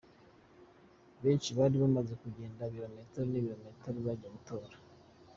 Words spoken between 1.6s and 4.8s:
bamaze kugenda ibirometero n'ibirometero bajya gutora.